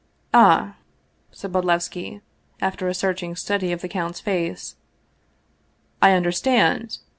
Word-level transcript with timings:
"Ah!" 0.47 0.77
said 1.31 1.51
Bodlevski, 1.51 2.21
after 2.59 2.87
a 2.87 2.93
searching 2.95 3.35
study 3.35 3.71
of 3.71 3.81
the 3.81 3.87
count's 3.87 4.19
face." 4.19 4.75
I 6.01 6.13
understand 6.13 6.97